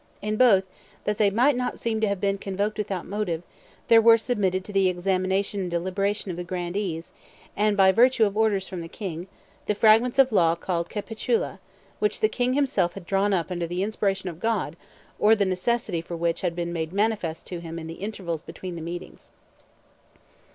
[0.23, 0.63] In both,
[1.03, 3.43] that they might not seem to have been convoked without motive,
[3.87, 7.13] there were submitted to the examination and deliberation of the grandees...
[7.55, 9.27] and by virtue of orders from the king,
[9.67, 11.59] the fragments of law called capitula,
[11.99, 14.75] which the king himself had drawn up under the inspiration of God
[15.19, 18.73] or the necessity for which had been made manifest to him in the intervals between
[18.75, 19.29] the meetings."